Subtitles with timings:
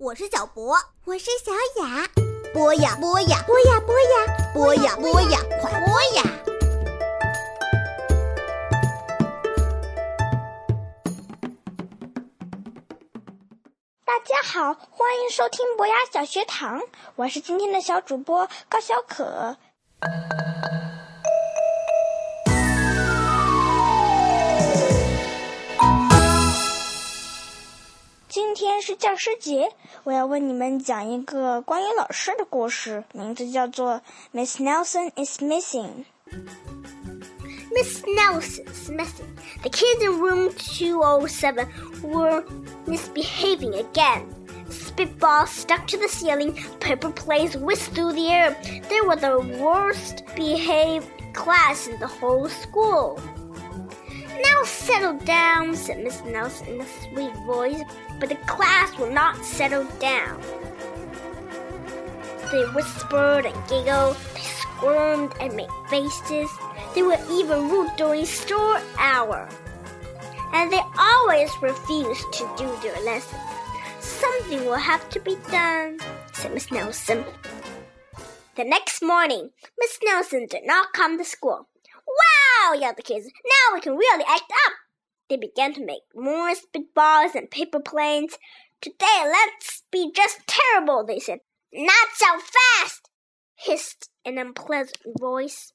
[0.00, 1.52] 我是小博，我是小
[1.82, 2.08] 雅。
[2.54, 6.22] 播呀播呀，播呀播呀，播呀播呀，快播呀！
[14.06, 16.80] 大家好，欢迎收听博雅小学堂，
[17.16, 19.58] 我是今天的小主播高小可。
[28.79, 29.69] 天是教师节，
[30.05, 33.95] 我要为你们讲一个关于老师的故事，名字叫做《
[34.31, 36.05] Miss Nelson is Missing》。
[37.73, 39.27] Miss Nelson's missing.
[39.61, 41.67] The kids in room 207
[42.01, 42.45] were
[42.87, 44.23] misbehaving again.
[44.69, 48.55] Spitballs stuck to the ceiling, paper planes whisked through the air.
[48.87, 53.19] They were the worst behaved class in the whole school.
[54.41, 57.83] Now settle down, said Miss Nelson in a sweet voice,
[58.20, 60.40] but the class will not settle down.
[62.52, 66.50] They whispered and giggled, they squirmed and made faces.
[66.94, 69.48] They were even rude during store hour.
[70.52, 73.40] And they always refused to do their lessons.
[74.00, 75.98] Something will have to be done,
[76.32, 77.24] said Miss Nelson.
[78.56, 81.68] The next morning, Miss Nelson did not come to school.
[82.06, 83.26] Wow, yelled the kids.
[83.26, 84.72] Now we can really act up.
[85.30, 88.36] They began to make more spitballs and paper planes.
[88.80, 91.38] Today, let's be just terrible, they said.
[91.72, 93.08] Not so fast,
[93.54, 95.72] hissed an unpleasant voice.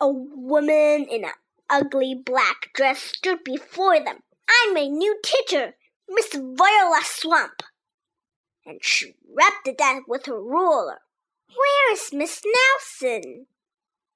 [0.00, 1.30] A woman in an
[1.70, 4.18] ugly black dress stood before them.
[4.50, 5.74] I'm a new teacher,
[6.08, 7.62] Miss Viola Swamp.
[8.66, 11.02] And she rapped at that with her ruler.
[11.46, 13.46] Where is Miss Nelson?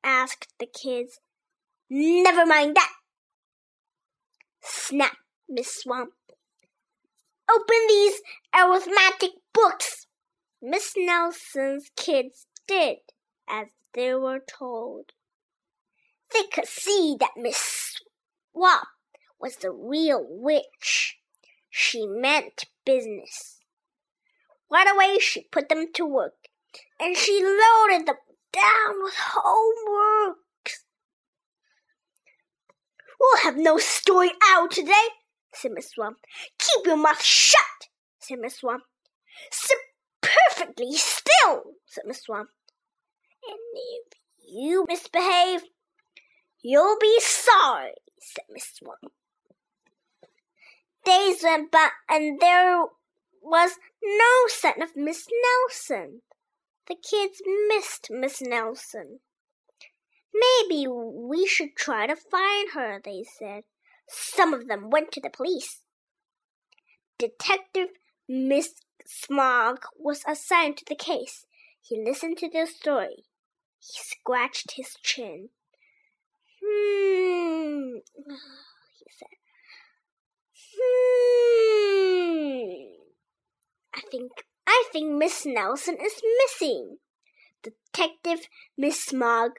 [0.03, 1.21] asked the kids.
[1.89, 2.93] Never mind that,
[4.67, 5.17] snapped
[5.49, 6.13] Miss Swamp.
[7.49, 8.21] Open these
[8.55, 10.07] arithmetic books.
[10.61, 12.99] Miss Nelson's kids did
[13.49, 15.13] as they were told.
[16.33, 18.01] They could see that Miss
[18.53, 18.89] Swamp
[19.41, 21.19] was the real witch.
[21.71, 23.61] She meant business.
[24.71, 26.49] Right away, she put them to work,
[26.99, 28.17] and she loaded them
[28.53, 30.39] down with homework.
[33.19, 35.07] We'll have no story hour today,
[35.53, 36.19] said Miss Swamp.
[36.59, 37.89] Keep your mouth shut,
[38.19, 38.83] said Miss Swamp.
[39.51, 39.79] Sit
[40.21, 42.51] perfectly still, said Miss Swamp.
[43.49, 44.19] And if
[44.49, 45.63] you misbehave,
[46.63, 49.13] you'll be sorry, said Miss Swamp.
[51.05, 52.85] Days went by, and there
[53.43, 53.71] was
[54.03, 56.23] no sign of Miss Nelson.
[56.89, 59.21] The kids missed Miss Nelson.
[60.39, 63.65] Maybe we should try to find her, they said.
[64.09, 65.83] Some of them went to the police.
[67.19, 67.89] Detective
[68.29, 68.75] Miss
[69.07, 71.47] Smog was assigned to the case.
[71.81, 73.25] He listened to their story.
[73.79, 75.51] He scratched his chin.
[76.63, 77.99] Hmm,
[78.99, 79.29] he said.
[80.79, 81.37] Hmm.
[83.95, 84.33] I think
[84.67, 86.99] I think Miss Nelson is missing.
[87.63, 88.49] Detective
[88.81, 89.53] McSmogg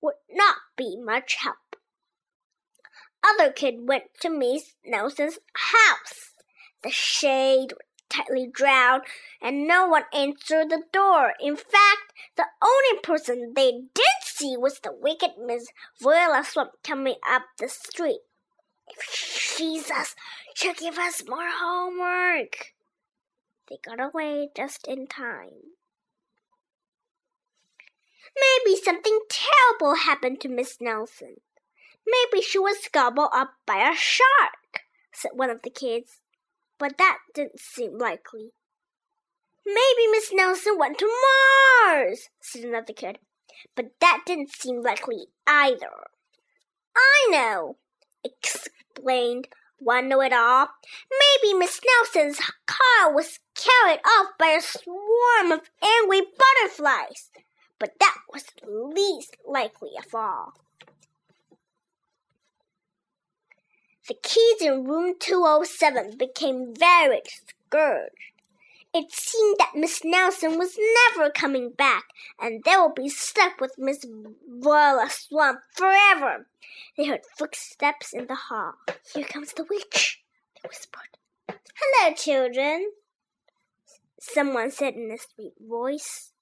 [0.00, 1.76] would not be much help.
[3.24, 6.32] Other kid went to Miss Nelson's house.
[6.82, 9.00] The shade was tightly drawn,
[9.42, 11.34] and no one answered the door.
[11.40, 15.66] In fact, the only person they did see was the wicked Miss
[16.00, 18.20] Viola Swamp coming up the street.
[18.88, 20.14] If she sees us,
[20.54, 22.74] she'll give us more homework.
[23.68, 25.77] They got away just in time.
[28.36, 31.36] Maybe something terrible happened to Miss Nelson.
[32.06, 36.20] Maybe she was gobbled up by a shark, said one of the kids.
[36.78, 38.52] But that didn't seem likely.
[39.66, 41.10] Maybe Miss Nelson went to
[41.84, 43.18] Mars, said another kid.
[43.74, 46.06] But that didn't seem likely either.
[46.96, 47.76] I know,
[48.24, 49.48] explained
[49.78, 50.68] one know it all.
[51.10, 57.30] Maybe Miss Nelson's car was carried off by a swarm of angry butterflies.
[57.78, 60.54] But that was least likely of all.
[64.08, 68.32] The kids in room 207 became very discouraged.
[68.94, 70.78] It seemed that Miss Nelson was
[71.14, 72.06] never coming back,
[72.40, 74.06] and they would be stuck with Miss
[74.48, 76.46] Viola Swamp forever.
[76.96, 78.74] They heard footsteps in the hall.
[79.14, 80.22] Here comes the witch,
[80.54, 81.18] they whispered.
[81.76, 82.92] Hello, children,
[84.18, 86.32] someone said in a sweet voice.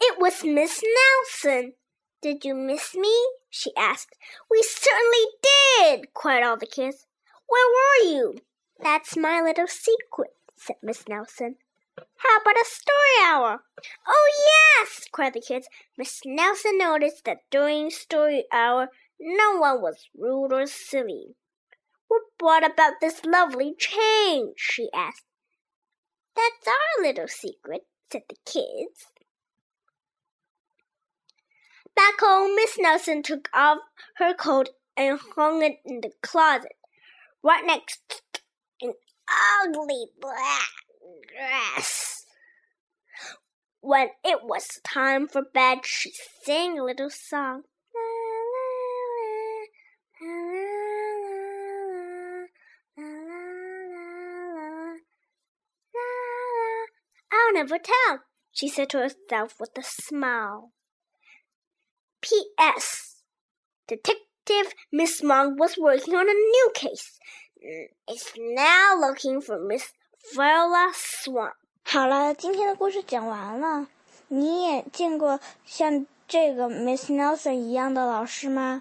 [0.00, 1.74] It was Miss Nelson.
[2.20, 3.14] Did you miss me?
[3.50, 4.16] she asked.
[4.50, 7.06] We certainly did, cried all the kids.
[7.46, 8.38] Where were you?
[8.80, 11.56] That's my little secret, said Miss Nelson.
[12.16, 13.62] How about a story hour?
[14.08, 14.30] Oh,
[14.80, 15.68] yes, cried the kids.
[15.96, 18.88] Miss Nelson noticed that during story hour,
[19.20, 21.36] no one was rude or silly.
[22.08, 24.54] What brought about this lovely change?
[24.56, 25.24] she asked.
[26.34, 29.12] That's our little secret, said the kids.
[31.96, 33.78] Back home, Miss Nelson took off
[34.16, 36.72] her coat and hung it in the closet,
[37.42, 38.40] right next to
[38.80, 38.94] an
[39.62, 40.70] ugly black
[41.28, 42.26] dress.
[43.80, 46.12] When it was time for bed, she
[46.42, 47.62] sang a little song.
[57.32, 58.20] I'll never tell,
[58.52, 60.72] she said to herself with a smile.
[62.24, 63.16] P.S.
[63.86, 67.18] Detective McSmogg was working on a new case.
[67.62, 69.92] Mm, it's now looking for Miss
[70.34, 71.52] Viola Swamp.
[71.82, 73.88] 好了，今天的故事讲完了。
[74.28, 78.80] 你也见过像这个 Miss Nelson 一样的老师吗？